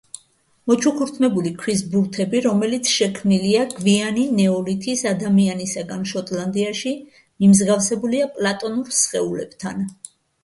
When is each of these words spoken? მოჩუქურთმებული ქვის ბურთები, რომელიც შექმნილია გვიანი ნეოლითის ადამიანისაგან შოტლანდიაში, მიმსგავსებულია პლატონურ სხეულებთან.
მოჩუქურთმებული 0.69 1.49
ქვის 1.63 1.81
ბურთები, 1.91 2.39
რომელიც 2.45 2.93
შექმნილია 2.93 3.65
გვიანი 3.75 4.23
ნეოლითის 4.39 5.03
ადამიანისაგან 5.11 6.07
შოტლანდიაში, 6.13 6.95
მიმსგავსებულია 7.45 8.31
პლატონურ 8.39 8.91
სხეულებთან. 9.01 9.85